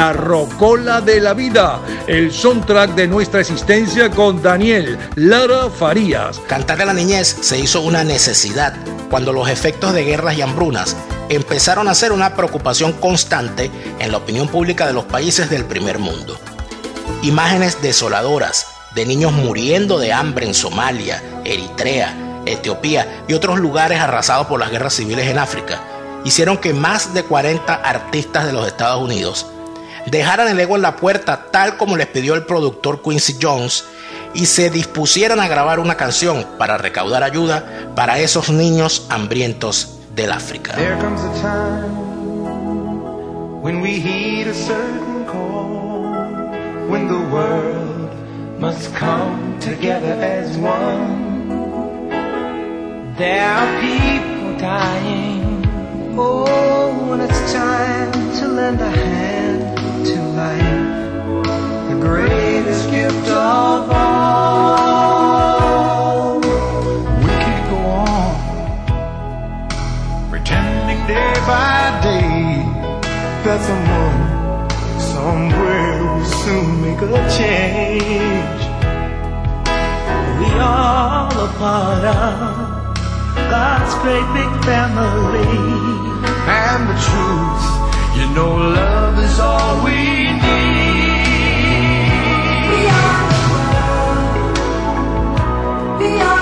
[0.09, 6.41] La Rocola de la Vida, el soundtrack de nuestra existencia con Daniel Lara Farías.
[6.49, 8.73] Cantar de la niñez se hizo una necesidad
[9.11, 10.97] cuando los efectos de guerras y hambrunas
[11.29, 15.99] empezaron a ser una preocupación constante en la opinión pública de los países del primer
[15.99, 16.39] mundo.
[17.21, 24.47] Imágenes desoladoras de niños muriendo de hambre en Somalia, Eritrea, Etiopía y otros lugares arrasados
[24.47, 25.83] por las guerras civiles en África
[26.25, 29.47] hicieron que más de 40 artistas de los Estados Unidos
[30.07, 33.85] dejaran el ego en la puerta tal como les pidió el productor Quincy Jones
[34.35, 40.33] y se dispusieran a grabar una canción para recaudar ayuda para esos niños hambrientos del
[40.33, 40.75] África.
[53.19, 55.67] There are people dying.
[56.17, 59.68] Oh, when it's time to lend a hand
[60.09, 61.45] to life,
[61.91, 65.19] the greatest gift of all.
[67.21, 68.35] We can't go on
[70.31, 72.65] pretending day by day
[73.45, 74.21] that someone
[75.13, 77.07] somewhere will soon make a
[77.37, 78.61] change.
[80.41, 82.97] We all a part of
[83.53, 85.53] God's great big family.
[86.49, 87.88] And the truth,
[88.19, 91.19] you know, love is all we need.
[92.71, 93.23] We are.
[96.01, 96.38] We are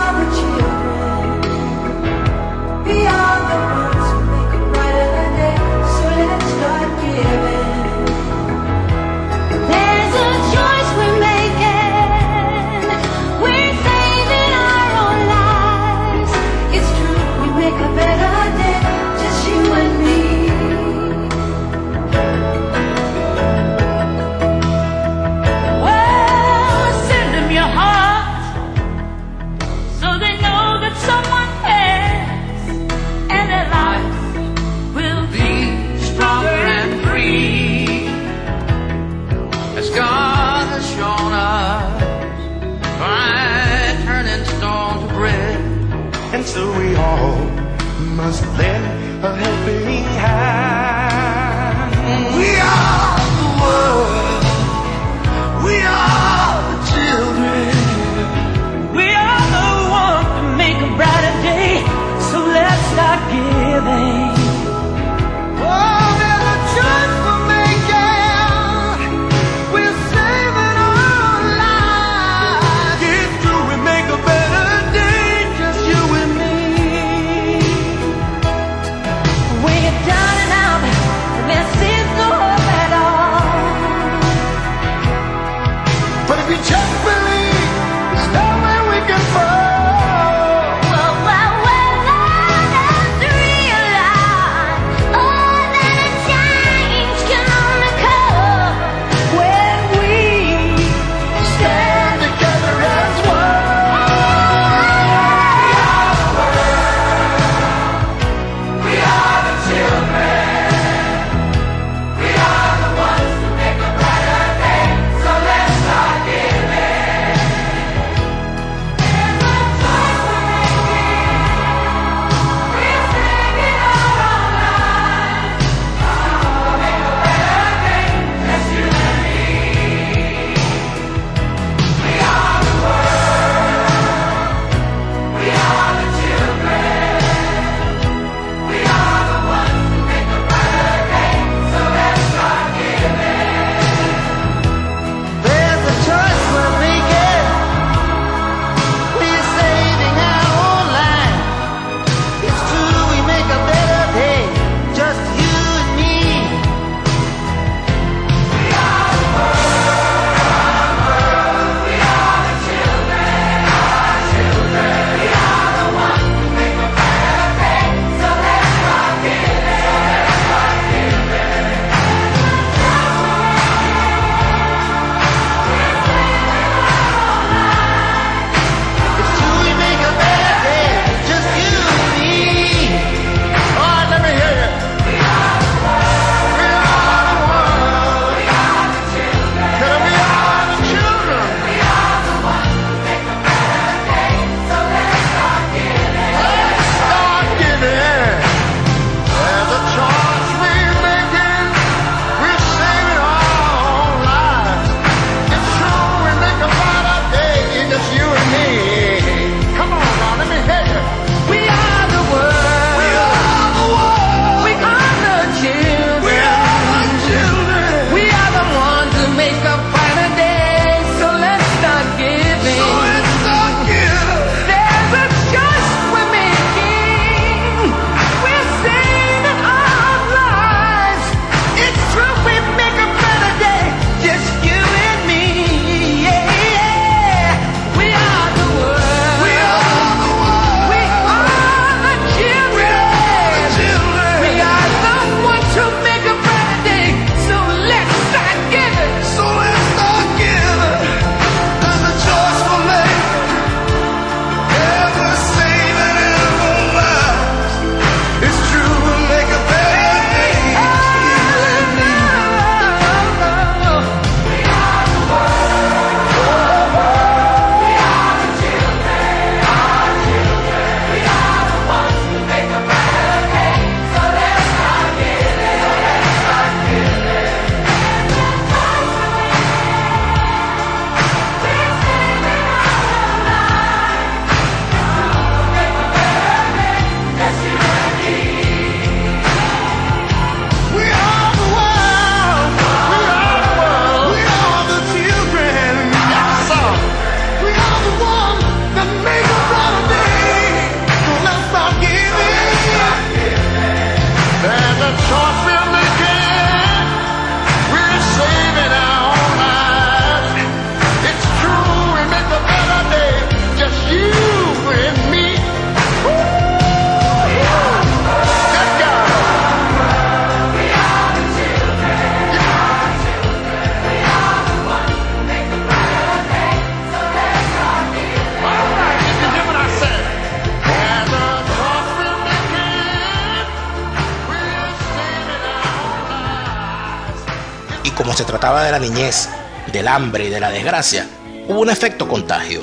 [339.09, 339.49] niñez,
[339.93, 341.27] del hambre y de la desgracia,
[341.69, 342.81] hubo un efecto contagio.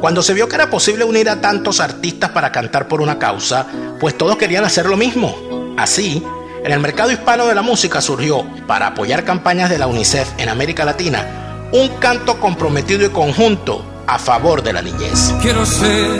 [0.00, 3.66] Cuando se vio que era posible unir a tantos artistas para cantar por una causa,
[3.98, 5.74] pues todos querían hacer lo mismo.
[5.76, 6.22] Así,
[6.64, 10.48] en el mercado hispano de la música surgió, para apoyar campañas de la UNICEF en
[10.48, 15.34] América Latina, un canto comprometido y conjunto a favor de la niñez.
[15.42, 16.10] Quiero ser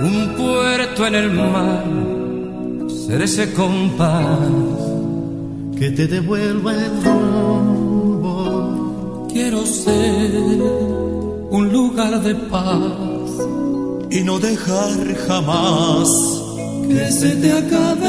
[0.00, 1.84] un puerto en el mar,
[3.06, 4.38] ser ese compás
[5.78, 7.53] que te devuelva el rumbo.
[9.34, 10.30] Quiero ser
[11.50, 13.30] un lugar de paz
[14.08, 16.08] y no dejar jamás
[16.88, 18.03] que se te acabe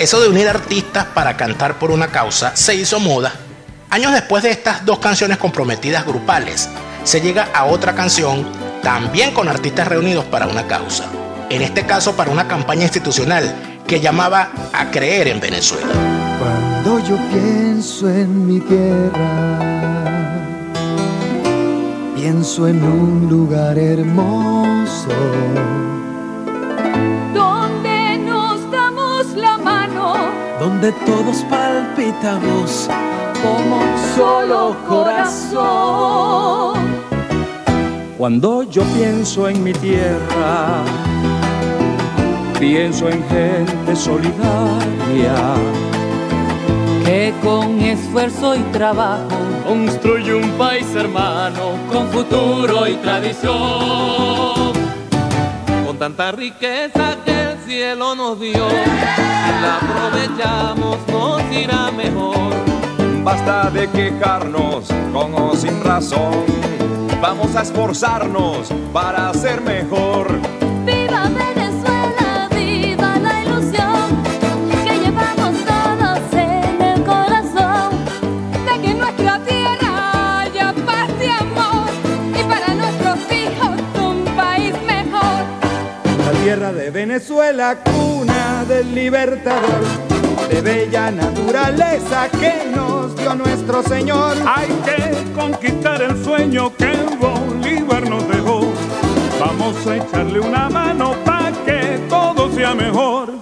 [0.00, 3.34] eso de unir artistas para cantar por una causa se hizo moda.
[3.90, 6.70] Años después de estas dos canciones comprometidas grupales,
[7.04, 8.46] se llega a otra canción
[8.82, 11.04] también con artistas reunidos para una causa.
[11.50, 13.54] En este caso para una campaña institucional
[13.86, 15.92] que llamaba a creer en Venezuela.
[16.38, 19.58] Cuando yo pienso en mi tierra,
[22.16, 25.10] pienso en un lugar hermoso.
[30.60, 32.88] Donde todos palpitamos
[33.42, 36.78] como un solo corazón.
[38.18, 40.84] Cuando yo pienso en mi tierra,
[42.58, 45.54] pienso en gente solidaria
[47.06, 54.72] Que con esfuerzo y trabajo construye un país hermano con futuro y tradición.
[55.86, 58.68] Con tanta riqueza que el cielo nos dio,
[59.60, 62.52] la aprovechamos nos irá mejor.
[63.24, 66.44] Basta de quejarnos con o sin razón.
[67.20, 70.49] Vamos a esforzarnos para ser mejor.
[86.92, 89.84] De Venezuela, cuna del libertador,
[90.48, 94.36] de bella naturaleza que nos dio nuestro Señor.
[94.44, 98.72] Hay que conquistar el sueño que Bolívar nos dejó.
[99.38, 103.34] Vamos a echarle una mano para que todo sea mejor.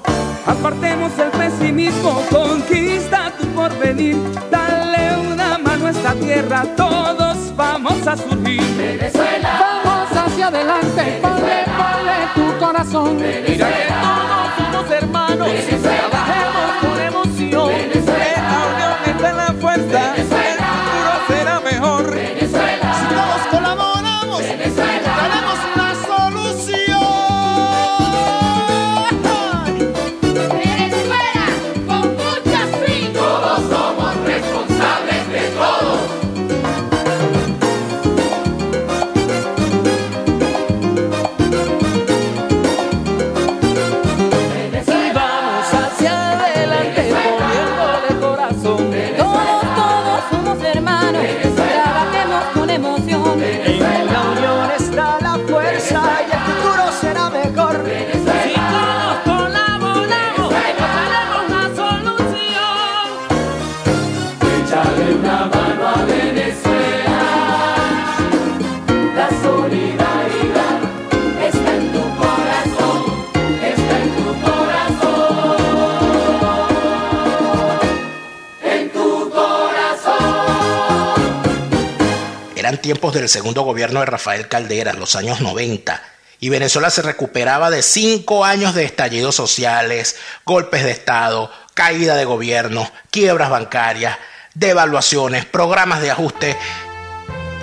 [0.47, 4.17] Apartemos el pesimismo, conquista tu porvenir.
[4.51, 8.63] Dale una mano a esta tierra, todos vamos a surgir.
[8.77, 9.81] Venezuela.
[9.85, 12.08] Vamos hacia adelante, tu
[12.91, 13.17] corazón.
[13.17, 15.51] Mira que todos somos hermanos,
[15.83, 17.71] trabajemos con emoción.
[17.75, 18.05] En
[18.49, 20.15] la unión está la fuerza,
[82.99, 86.03] del segundo gobierno de Rafael Caldera, los años 90,
[86.41, 92.25] y Venezuela se recuperaba de cinco años de estallidos sociales, golpes de Estado, caída de
[92.25, 94.19] gobierno, quiebras bancarias,
[94.55, 96.57] devaluaciones, programas de ajuste.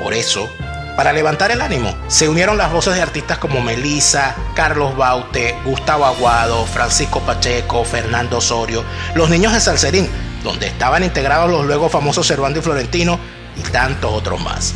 [0.02, 0.50] Por eso,
[0.96, 6.06] para levantar el ánimo, se unieron las voces de artistas como Melissa, Carlos Baute, Gustavo
[6.06, 8.86] Aguado, Francisco Pacheco, Fernando Osorio,
[9.16, 10.10] los niños de Salserín,
[10.44, 13.20] donde estaban integrados los luego famosos Servando y Florentino
[13.58, 14.74] y tantos otros más.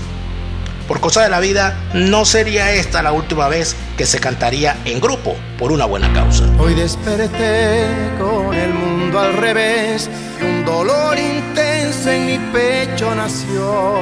[0.90, 4.99] Por cosa de la vida, no sería esta la última vez que se cantaría en
[4.99, 6.45] grupo por una buena causa.
[6.57, 7.86] Hoy desperté
[8.18, 10.10] con el mundo al revés
[10.41, 13.99] y un dolor intenso en mi pecho nació.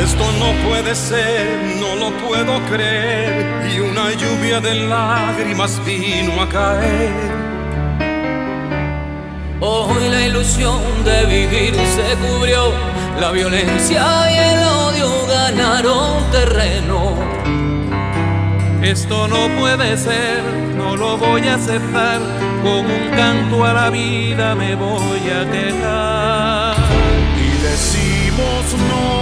[0.00, 3.68] Esto no puede ser, no lo puedo creer.
[3.74, 7.49] Y una lluvia de lágrimas vino a caer.
[9.62, 12.72] Hoy la ilusión de vivir se cubrió,
[13.20, 17.14] la violencia y el odio ganaron terreno.
[18.82, 20.42] Esto no puede ser,
[20.78, 22.20] no lo voy a aceptar.
[22.62, 26.76] Con un canto a la vida me voy a quejar.
[27.36, 29.19] Y decimos no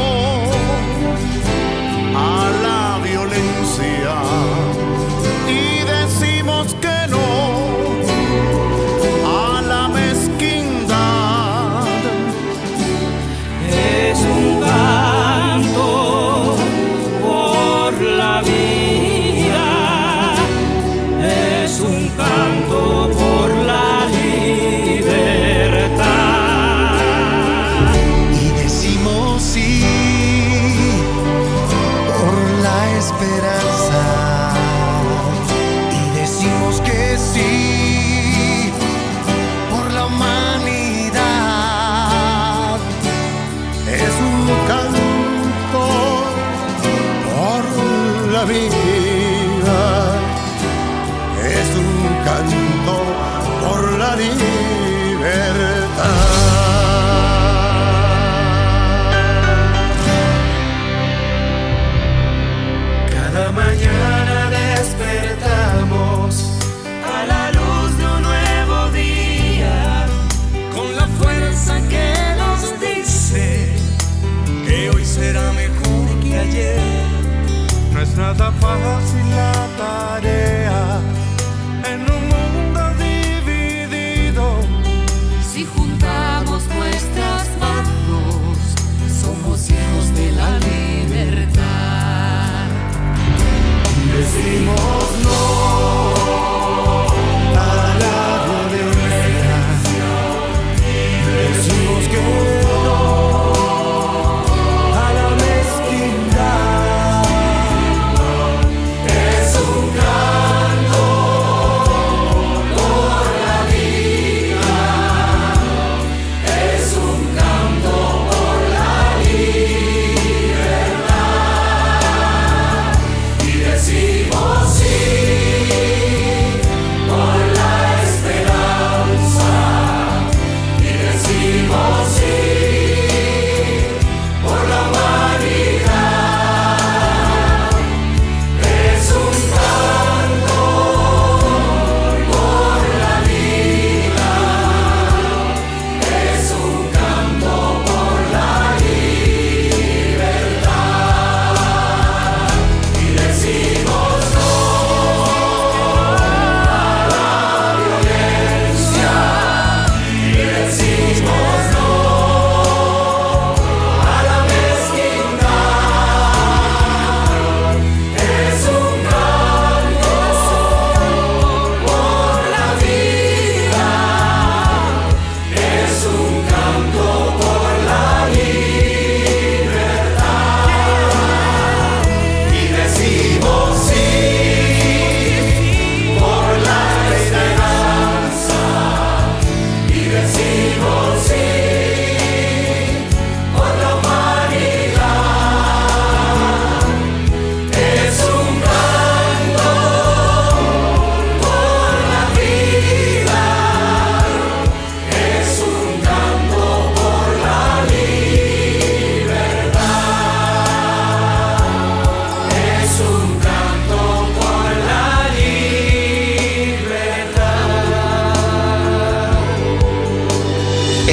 [74.95, 76.81] hoy será mejor que ayer.
[78.01, 80.28] Es nada fácil la tarea
[94.29, 95.08] Decimos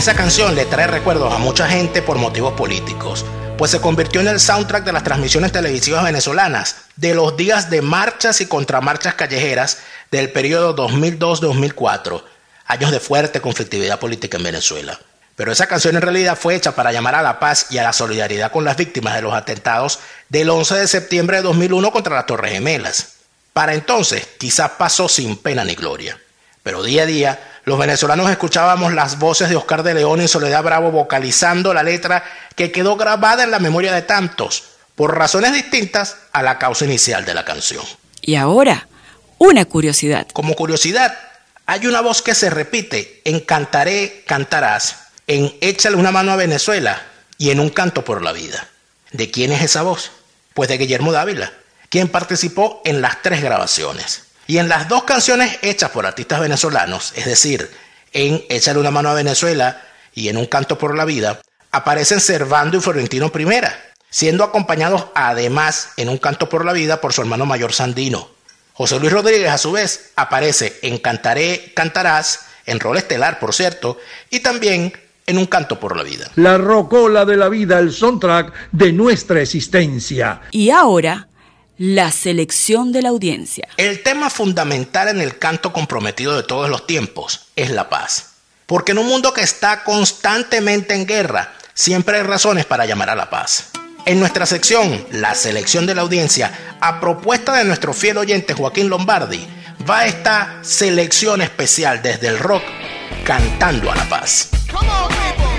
[0.05, 3.25] Esa canción le trae recuerdos a mucha gente por motivos políticos,
[3.57, 7.81] pues se convirtió en el soundtrack de las transmisiones televisivas venezolanas de los días de
[7.81, 9.79] marchas y contramarchas callejeras
[10.11, 12.21] del periodo 2002-2004,
[12.67, 14.99] años de fuerte conflictividad política en Venezuela.
[15.35, 17.91] Pero esa canción en realidad fue hecha para llamar a la paz y a la
[17.91, 19.97] solidaridad con las víctimas de los atentados
[20.29, 23.13] del 11 de septiembre de 2001 contra las Torres Gemelas.
[23.53, 26.19] Para entonces, quizás pasó sin pena ni gloria.
[26.61, 30.63] Pero día a día, los venezolanos escuchábamos las voces de Oscar de León y Soledad
[30.63, 32.23] Bravo vocalizando la letra
[32.55, 34.63] que quedó grabada en la memoria de tantos,
[34.93, 37.83] por razones distintas a la causa inicial de la canción.
[38.21, 38.87] Y ahora,
[39.39, 40.27] una curiosidad.
[40.31, 41.17] Como curiosidad,
[41.65, 47.01] hay una voz que se repite en Cantaré, Cantarás, en Échale una mano a Venezuela
[47.39, 48.67] y en Un canto por la vida.
[49.11, 50.11] ¿De quién es esa voz?
[50.53, 51.51] Pues de Guillermo Dávila,
[51.89, 54.24] quien participó en las tres grabaciones.
[54.47, 57.69] Y en las dos canciones hechas por artistas venezolanos, es decir,
[58.13, 59.81] en Échale una mano a Venezuela
[60.13, 61.41] y en Un canto por la vida,
[61.71, 63.75] aparecen Servando y Florentino Primera,
[64.09, 68.29] siendo acompañados además en Un canto por la vida por su hermano mayor Sandino.
[68.73, 73.97] José Luis Rodríguez, a su vez, aparece en Cantaré, Cantarás, en rol estelar, por cierto,
[74.29, 74.93] y también
[75.25, 76.29] en Un canto por la vida.
[76.35, 80.41] La rocola de la vida, el soundtrack de nuestra existencia.
[80.51, 81.27] Y ahora,
[81.77, 83.67] la selección de la audiencia.
[83.77, 88.31] El tema fundamental en el canto comprometido de todos los tiempos es la paz.
[88.65, 93.15] Porque en un mundo que está constantemente en guerra, siempre hay razones para llamar a
[93.15, 93.69] la paz.
[94.05, 98.89] En nuestra sección, la selección de la audiencia, a propuesta de nuestro fiel oyente Joaquín
[98.89, 99.45] Lombardi,
[99.87, 102.63] va esta selección especial desde el rock,
[103.23, 104.49] cantando a la paz.
[104.71, 105.54] Come on,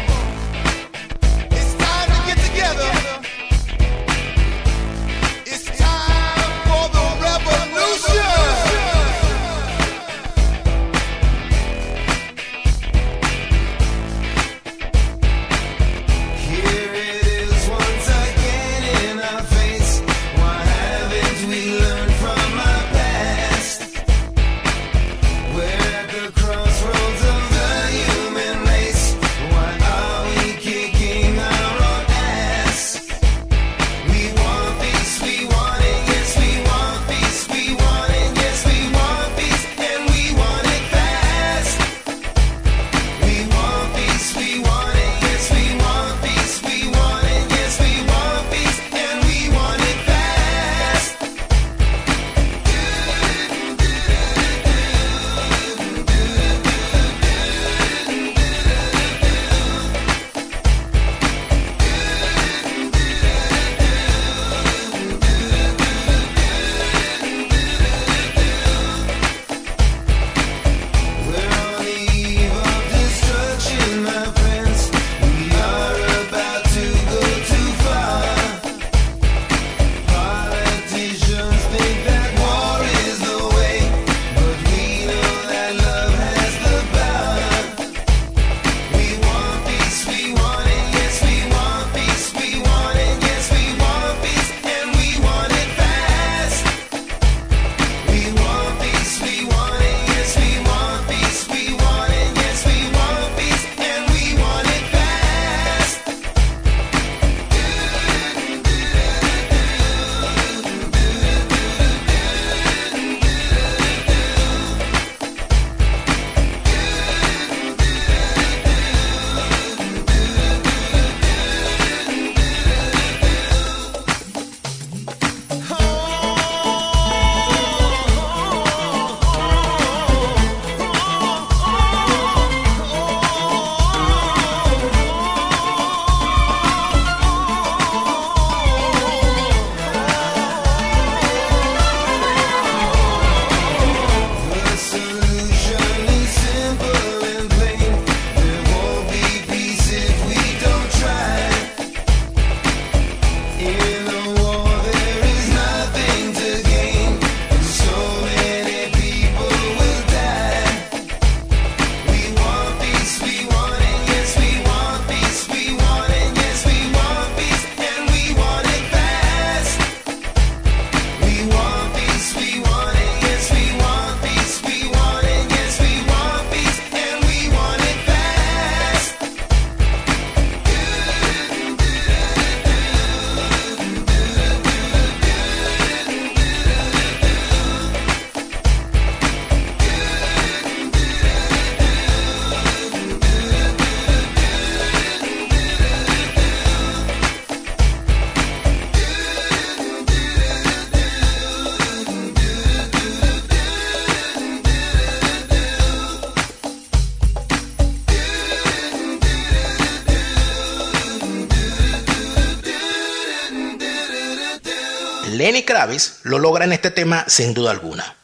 [215.47, 218.17] Lenny Kravitz lo logra en este tema sin duda alguna.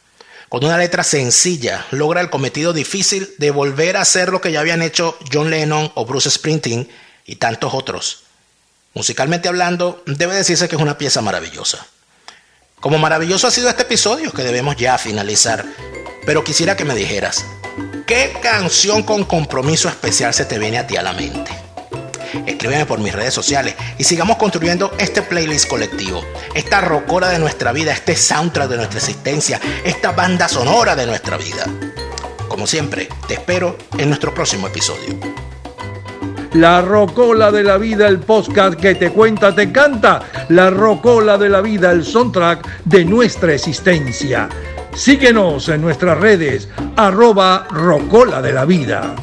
[0.49, 4.59] Con una letra sencilla, logra el cometido difícil de volver a hacer lo que ya
[4.59, 6.89] habían hecho John Lennon o Bruce Springsteen
[7.25, 8.23] y tantos otros.
[8.93, 11.87] Musicalmente hablando, debe decirse que es una pieza maravillosa.
[12.81, 15.63] Como maravilloso ha sido este episodio que debemos ya finalizar,
[16.25, 17.45] pero quisiera que me dijeras,
[18.05, 21.62] ¿qué canción con compromiso especial se te viene a ti a la mente?
[22.45, 26.23] Escríbeme por mis redes sociales y sigamos construyendo este playlist colectivo,
[26.53, 31.37] esta rocora de nuestra vida, este soundtrack de nuestra existencia, esta banda sonora de nuestra
[31.37, 31.65] vida.
[32.47, 35.17] Como siempre, te espero en nuestro próximo episodio.
[36.53, 40.21] La Rocola de la Vida, el podcast que te cuenta, te canta.
[40.49, 44.49] La Rocola de la Vida, el soundtrack de nuestra existencia.
[44.93, 49.15] Síguenos en nuestras redes, arroba Rocola de la Vida.